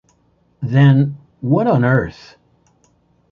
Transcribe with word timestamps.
Then- 0.63 1.19
what 1.41 1.67
on 1.67 1.85
earth? 1.85 2.35